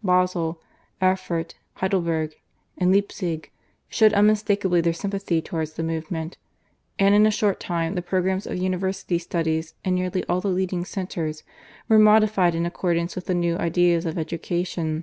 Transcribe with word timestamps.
Basle, 0.00 0.60
Erfurt, 1.02 1.56
Heidelburg, 1.78 2.34
and 2.76 2.92
Leipzig 2.92 3.50
showed 3.88 4.12
unmistakably 4.12 4.80
their 4.80 4.92
sympathy 4.92 5.42
towards 5.42 5.72
the 5.72 5.82
movement, 5.82 6.38
and 7.00 7.16
in 7.16 7.26
a 7.26 7.32
short 7.32 7.58
time 7.58 7.96
the 7.96 8.00
programmes 8.00 8.46
of 8.46 8.58
university 8.58 9.18
studies 9.18 9.74
in 9.84 9.96
nearly 9.96 10.24
all 10.28 10.40
the 10.40 10.50
leading 10.50 10.84
centres 10.84 11.42
were 11.88 11.98
modified 11.98 12.54
in 12.54 12.64
accordance 12.64 13.16
with 13.16 13.26
the 13.26 13.34
new 13.34 13.56
ideas 13.56 14.06
of 14.06 14.16
education. 14.16 15.02